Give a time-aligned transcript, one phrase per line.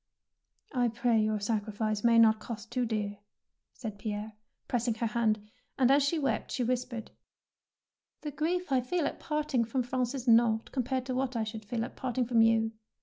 [0.73, 3.19] "I pray your sacriflce may not cost too dear,"
[3.75, 4.33] said Pierre,
[4.67, 7.09] pressing her hand; and as she wept she whis pered,
[8.23, 11.63] —"The grief I feel at parting from Prance is naught compared to what I should
[11.65, 12.71] feel at parting from you."